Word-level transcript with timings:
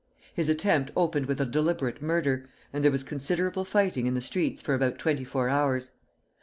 His 0.33 0.49
attempt 0.49 0.89
opened 0.97 1.27
with 1.27 1.39
a 1.39 1.45
deliberate 1.45 2.01
murder, 2.01 2.47
and 2.73 2.83
there 2.83 2.89
was 2.89 3.03
considerable 3.03 3.63
fighting 3.65 4.07
in 4.07 4.15
the 4.15 4.19
streets 4.23 4.59
for 4.59 4.73
about 4.73 4.97
twenty 4.97 5.23
four 5.23 5.47
hours. 5.47 5.91